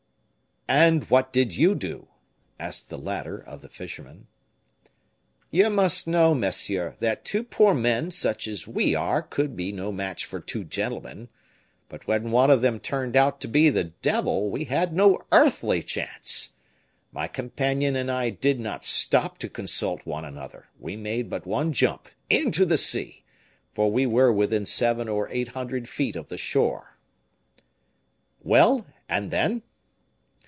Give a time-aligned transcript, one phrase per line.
[0.69, 2.07] "And what did you do?"
[2.57, 4.27] asked the latter of the fisherman.
[5.49, 9.91] "You must know, monsieur, that two poor men, such as we are, could be no
[9.91, 11.27] match for two gentlemen;
[11.89, 15.83] but when one of them turned out to be the devil, we had no earthly
[15.83, 16.53] chance!
[17.11, 21.73] My companion and I did not stop to consult one another; we made but one
[21.73, 23.25] jump into the sea,
[23.73, 26.97] for we were within seven or eight hundred feet of the shore."
[28.41, 29.63] "Well, and then?"